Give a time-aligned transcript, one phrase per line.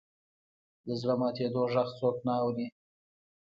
[0.85, 2.67] د زړه ماتېدو ږغ څوک نه اوري.